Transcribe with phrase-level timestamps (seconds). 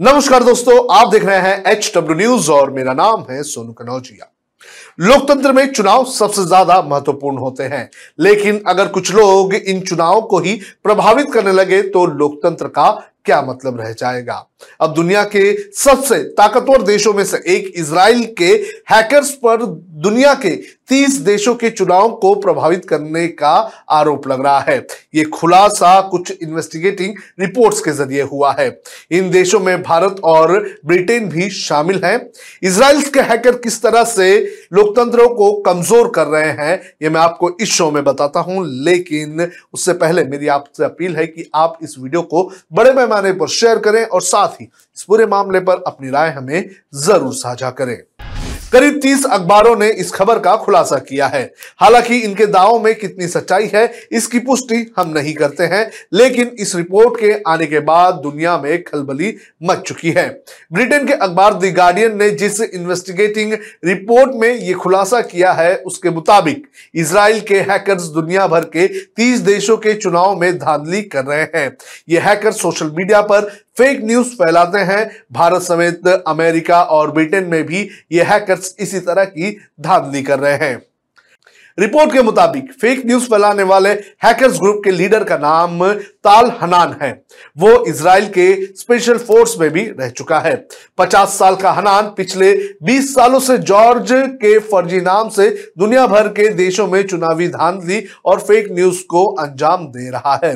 [0.00, 4.30] नमस्कार दोस्तों, आप देख रहे हैं एच डब्ल्यू न्यूज़ और मेरा नाम है सोनू कनौजिया।
[5.00, 10.38] लोकतंत्र में चुनाव सबसे ज़्यादा महत्वपूर्ण होते हैं, लेकिन अगर कुछ लोग इन चुनाव को
[10.38, 10.54] ही
[10.84, 12.88] प्रभावित करने लगे तो लोकतंत्र का
[13.30, 14.46] क्या मतलब रह जाएगा?
[14.80, 18.52] अब दुनिया के सबसे ताकतवर देशों में से एक इसराइल के
[18.92, 19.64] हैकर्स पर
[20.02, 20.50] दुनिया के
[20.90, 23.52] 30 देशों के चुनाव को प्रभावित करने का
[23.90, 28.68] आरोप लग रहा है। यह खुलासा कुछ इन्वेस्टिगेटिंग रिपोर्ट्स के ज़रिए हुआ है।
[29.10, 30.52] इन देशों में भारत और
[30.86, 32.30] ब्रिटेन भी शामिल हैं।
[32.62, 34.38] इसराइल के हैकर किस तरह से
[34.72, 39.48] लोकतंत्रों को कमज़ोर कर रहे हैं यह मैं आपको इस शो में बताता हूँ। लेकिन
[39.74, 43.78] उससे पहले मेरी आपसे अपील है कि आप इस वीडियो को बड़े पैमाने पर शेयर
[43.78, 47.96] करें और साथ ही इस पूरे मामले पर अपनी राय हमें ज़रूर साझा करें।
[48.72, 51.42] करीब 30 अखबारों ने इस खबर का खुलासा किया है।
[51.80, 56.74] हालाँकि इनके दावों में कितनी सच्चाई है, इसकी पुष्टि हम नहीं करते हैं, लेकिन इस
[56.76, 61.64] रिपोर्ट के आने के बाद दुनिया में खलबली मच चुकी है। ब्रिटेन के अखबार द
[61.64, 63.52] गार्डियन ने जिस इन्वेस्टिगेटिंग
[63.84, 69.40] रिपोर्ट में यह खुलासा किया है, उसके मुताबिक इसराइल के हैकर्स दुनिया भर के तीस
[69.40, 71.76] देशों के चुनाव में धांधली कर रहे हैं।
[72.08, 77.62] ये हैकर सोशल मीडिया पर फेक न्यूज़ फैलाते हैं। भारत समेत अमेरिका और ब्रिटेन में
[77.66, 78.22] भी ये
[78.60, 80.89] हैकर्स इसी तरह की धांधली कर रहे हैं।
[81.80, 83.90] रिपोर्ट के मुताबिक फेक न्यूज़ फैलाने वाले
[84.24, 85.92] हैकर्स ग्रुप के लीडर का नाम
[86.24, 87.10] ताल हनान है।
[87.58, 90.54] वो इसराइल के स्पेशल फोर्स में भी रह चुका है।
[90.98, 92.52] 50 साल का हनान पिछले
[92.82, 95.48] 20 सालों से जॉर्ज के फर्जी नाम से
[95.78, 100.52] दुनिया भर के देशों में चुनावी धांधली और फेक न्यूज़ को अंजाम दे रहा है।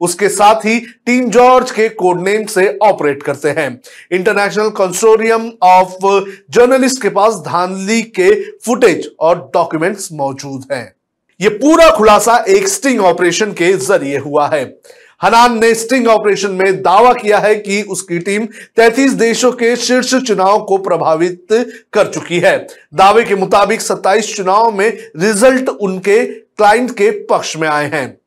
[0.00, 3.68] उसके साथ ही टीम जॉर्ज के कोड नेम से ऑपरेट करते हैं।
[4.12, 6.06] इंटरनेशनल कंसोरियम ऑफ़
[6.50, 10.94] जर्नलिस्ट के पास धांधली के फुटेज और डॉक्यूमेंट्स मौजूद हैं।
[11.40, 14.78] यह पूरा खुलासा एक स्टिंग ऑपरेशन के ज़रिए हुआ है।
[15.22, 18.46] हनान ने स्टिंग ऑपरेशन में दावा किया है कि उसकी टीम
[18.76, 21.46] 33 देशों के शीर्ष चुनाव को प्रभावित
[21.92, 27.68] कर चुकी है। दावे के मुताबिक 27 चुनाव में रिज़ल्ट उनके क्लाइंट के पक्ष में
[27.68, 28.18] आए हैं।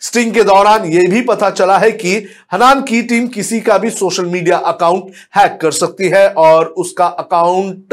[0.00, 2.14] स्टिंग के दौरान यह भी पता चला है कि
[2.52, 7.06] हनान की टीम किसी का भी सोशल मीडिया अकाउंट हैक कर सकती है और उसका
[7.06, 7.92] अकाउंट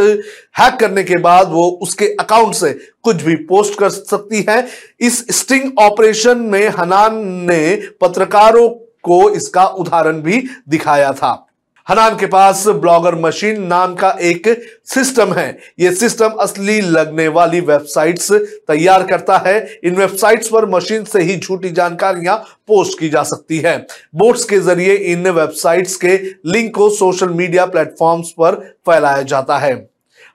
[0.60, 2.74] हैक करने के बाद वो उसके अकाउंट से
[3.04, 4.68] कुछ भी पोस्ट कर सकती है।
[5.00, 7.18] इस स्टिंग ऑपरेशन में हनान
[7.52, 8.70] ने पत्रकारों
[9.04, 11.47] को इसका उदाहरण भी दिखाया था।
[11.88, 14.48] हनान के पास ब्लॉगर मशीन नाम का एक
[14.86, 21.04] सिस्टम है। यह सिस्टम असली लगने वाली वेबसाइट्स तैयार करता है। इन वेबसाइट्स पर मशीन
[21.04, 22.38] से ही झूठी जानकारियाँ
[22.68, 23.78] पोस्ट की जा सकती है।
[24.16, 28.56] बोट्स के ज़रिए इन वेबसाइट्स के लिंक को सोशल मीडिया प्लेटफॉर्म्स पर
[28.86, 29.76] फैलाया जाता है।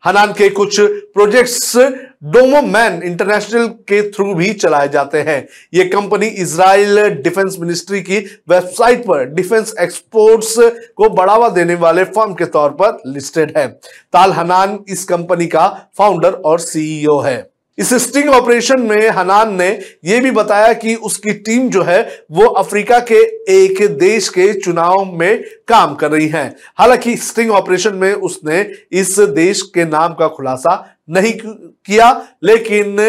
[0.05, 1.77] हनान के कुछ प्रोजेक्ट्स
[2.25, 8.19] डोमो मैन इंटरनेशनल के थ्रू भी चलाए जाते हैं। ये कंपनी इसराइल डिफेंस मिनिस्ट्री की
[8.51, 10.55] वेबसाइट पर डिफेंस एक्सपोर्ट्स
[10.97, 15.69] को बढ़ावा देने वाले फर्म के तौर पर लिस्टेड है। ताल हनान इस कंपनी का
[15.99, 19.69] फाउंडर और सीईओ है। इस स्टिंग ऑपरेशन में हनान ने
[20.05, 23.22] यह भी बताया कि उसकी टीम जो है, वो अफ्रीका के
[23.53, 26.44] एक देश के चुनाव में काम कर रही है।
[26.78, 28.60] हालाँकि स्टिंग ऑपरेशन में उसने
[28.93, 33.00] इस देश के नाम का खुलासा नहीं किया, लेकिन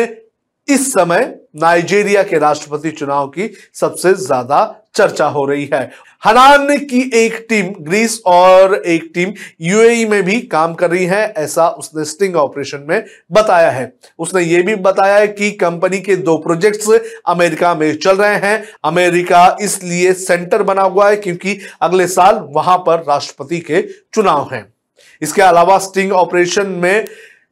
[0.68, 4.64] इस समय नाइजीरिया के राष्ट्रपति चुनाव की सबसे ज़्यादा
[4.96, 5.82] चर्चा हो रही है।
[6.24, 11.24] हनान की एक टीम, ग्रीस और एक टीम यूएई में भी काम कर रही है,
[11.28, 16.16] ऐसा उसने स्टिंग ऑपरेशन में बताया है। उसने ये भी बताया है कि कंपनी के
[16.18, 16.90] दो प्रोजेक्ट्स
[17.28, 22.78] अमेरिका में चल रहे हैं। अमेरिका इसलिए सेंटर बना हुआ है क्योंकि अगले साल वहाँ
[22.78, 23.82] पर राष्ट्रपति के
[24.14, 24.66] चुनाव हैं।
[25.22, 27.06] इसके अलावा स्टिंग ऑपरेशन में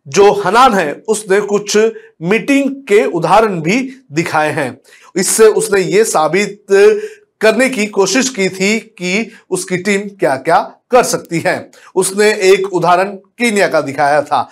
[0.08, 1.78] जो हनान है, उसने कुछ
[2.22, 4.82] मीटिंग के उदाहरण भी दिखाए हैं।
[5.18, 6.66] इससे उसने ये साबित
[7.42, 10.60] करने की कोशिश की थी कि उसकी टीम क्या क्या
[10.92, 14.50] कर सकती है। उसने एक उदाहरण कीनिया का दिखाया था।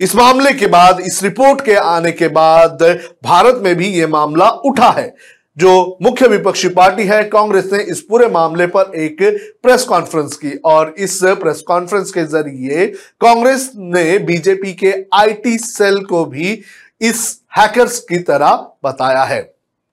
[0.00, 2.78] इस मामले के बाद, इस रिपोर्ट के आने के बाद,
[3.24, 5.14] भारत में भी यह मामला उठा है।
[5.58, 9.22] जो मुख्य विपक्षी पार्टी है, कांग्रेस ने इस पूरे मामले पर एक
[9.62, 12.86] प्रेस कॉन्फ्रेंस की और इस प्रेस कॉन्फ्रेंस के ज़रिए
[13.20, 16.52] कांग्रेस ने बीजेपी के आईटी सेल को भी
[17.00, 19.40] इस हैकर्स की तरह बताया है।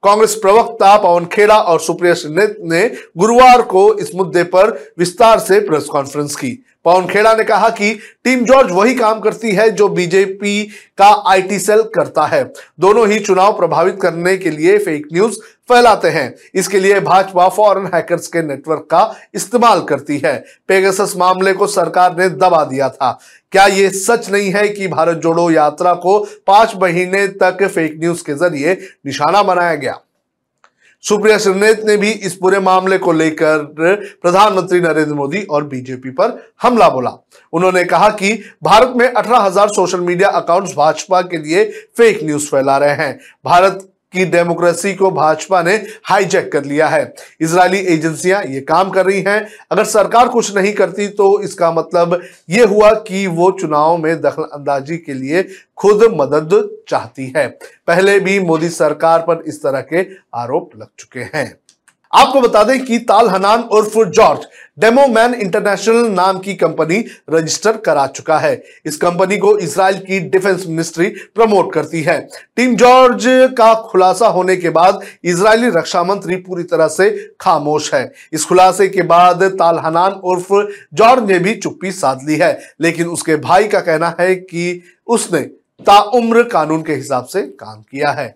[0.03, 5.59] कांग्रेस प्रवक्ता पवन खेड़ा और सुप्रिया सिन्हा ने गुरुवार को इस मुद्दे पर विस्तार से
[5.59, 7.93] प्रेस कॉन्फ्रेंस की। पवन खेड़ा ने कहा कि
[8.23, 10.63] टीम जॉर्ज वही काम करती है जो बीजेपी
[10.97, 12.43] का आईटी सेल करता है।
[12.79, 15.39] दोनों ही चुनाव प्रभावित करने के लिए फेक न्यूज़
[15.69, 21.53] फैलाते हैं। इसके लिए भाजपा फॉरेन हैकर्स के नेटवर्क का इस्तेमाल करती है। पेगसस मामले
[21.53, 23.19] को सरकार ने दबा दिया था।
[23.51, 28.23] क्या ये सच नहीं है कि भारत जोड़ो यात्रा को पाँच महीने तक फेक न्यूज़
[28.23, 29.99] के ज़रिए निशाना बनाया गया?
[31.05, 33.57] सुप्रिया श्रीनेत ने भी इस पूरे मामले को लेकर
[34.21, 36.31] प्रधानमंत्री नरेंद्र मोदी और बीजेपी पर
[36.61, 37.11] हमला बोला।
[37.53, 41.65] उन्होंने कहा कि भारत में 18,000 सोशल मीडिया अकाउंट्स भाजपा के लिए
[41.97, 45.75] फेक न्यूज़ फैला रहे हैं। भारत की डेमोक्रेसी को भाजपा ने
[46.05, 50.73] हाईजैक कर लिया है। इसराइली एजेंसियाँ ये काम कर रही हैं। अगर सरकार कुछ नहीं
[50.73, 55.43] करती तो इसका मतलब ये हुआ कि वो चुनाव में दखल अंदाजी के लिए
[55.77, 56.57] खुद मदद
[56.89, 57.47] चाहती है।
[57.87, 60.01] पहले भी मोदी सरकार पर इस तरह के
[60.35, 61.47] आरोप लग चुके हैं।
[62.15, 64.45] आपको बता दें कि ताल हनान उर्फ़ जॉर्ज
[64.79, 66.97] डेमो मैन इंटरनेशनल नाम की कंपनी
[67.29, 68.53] रजिस्टर करा चुका है।
[68.85, 72.19] इस कंपनी को इसराइल की डिफेंस मिनिस्ट्री प्रमोट करती है।
[72.57, 73.25] टीम जॉर्ज
[73.57, 77.09] का खुलासा होने के बाद इजरायली रक्षा मंत्री पूरी तरह से
[77.41, 80.53] खामोश है। इस खुलासे के बाद ताल हनान उर्फ़
[80.93, 85.41] जॉर्ज ने भी चुप्पी साध ली है, लेकिन उसके भाई का कहना है कि उसने
[85.85, 88.35] ताउम्र कानून के हिसाब से काम किया है।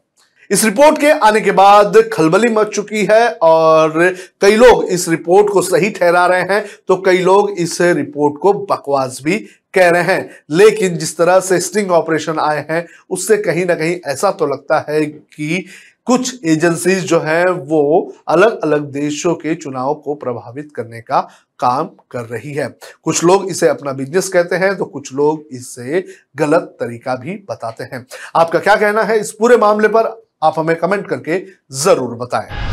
[0.50, 5.50] इस रिपोर्ट के आने के बाद खलबली मच चुकी है और कई लोग इस रिपोर्ट
[5.54, 9.38] को सही ठहरा रहे हैं तो कई लोग इस रिपोर्ट को बकवास भी
[9.74, 14.00] कह रहे हैं। लेकिन जिस तरह से स्टिंग ऑपरेशन आए हैं, उससे कहीं ना कहीं
[14.06, 15.66] ऐसा तो लगता है कि
[16.06, 21.20] कुछ एजेंसीज जो हैं, वो अलग अलग देशों के चुनाव को प्रभावित करने का
[21.60, 22.68] काम कर रही है।
[23.04, 26.04] कुछ लोग इसे अपना बिज़नेस कहते हैं तो कुछ लोग इसे
[26.36, 28.06] गलत तरीका भी बताते हैं।
[28.36, 30.29] आपका क्या कहना है इस पूरे मामले पर?
[30.44, 31.44] आप हमें कमेंट करके
[31.84, 32.68] ज़रूर बताएँ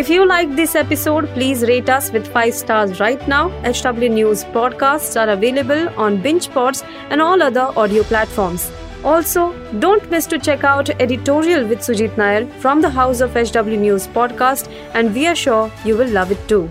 [0.00, 3.48] If you like this episode, please rate us with 5 stars right now.
[3.68, 8.70] HW News podcasts are available on BingePods and all other audio platforms.
[9.04, 13.80] Also, don't miss to check out editorial with Sujit Nair from the House of HW
[13.86, 16.70] News podcast and we are sure you will love it too.